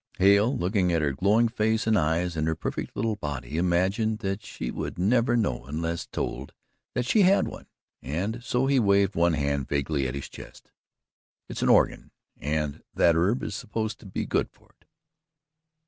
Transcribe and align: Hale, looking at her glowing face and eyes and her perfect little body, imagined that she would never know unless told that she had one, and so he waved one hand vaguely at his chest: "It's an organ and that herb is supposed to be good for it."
Hale, 0.17 0.57
looking 0.57 0.91
at 0.91 1.03
her 1.03 1.11
glowing 1.13 1.47
face 1.47 1.85
and 1.85 1.95
eyes 1.95 2.35
and 2.35 2.47
her 2.47 2.55
perfect 2.55 2.95
little 2.95 3.15
body, 3.17 3.59
imagined 3.59 4.17
that 4.17 4.41
she 4.41 4.71
would 4.71 4.97
never 4.97 5.37
know 5.37 5.65
unless 5.67 6.07
told 6.07 6.53
that 6.95 7.05
she 7.05 7.21
had 7.21 7.47
one, 7.47 7.67
and 8.01 8.43
so 8.43 8.65
he 8.65 8.79
waved 8.79 9.13
one 9.13 9.33
hand 9.33 9.67
vaguely 9.67 10.07
at 10.07 10.15
his 10.15 10.27
chest: 10.27 10.71
"It's 11.47 11.61
an 11.61 11.69
organ 11.69 12.09
and 12.35 12.81
that 12.95 13.13
herb 13.13 13.43
is 13.43 13.53
supposed 13.53 13.99
to 13.99 14.07
be 14.07 14.25
good 14.25 14.49
for 14.49 14.69
it." 14.81 14.85